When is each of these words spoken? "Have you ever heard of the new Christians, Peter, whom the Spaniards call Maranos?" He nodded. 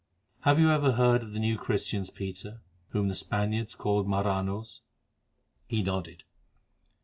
"Have 0.39 0.57
you 0.59 0.71
ever 0.71 0.93
heard 0.93 1.21
of 1.21 1.31
the 1.31 1.37
new 1.37 1.59
Christians, 1.59 2.09
Peter, 2.09 2.61
whom 2.89 3.07
the 3.07 3.13
Spaniards 3.13 3.75
call 3.75 4.03
Maranos?" 4.03 4.81
He 5.67 5.83
nodded. 5.83 6.23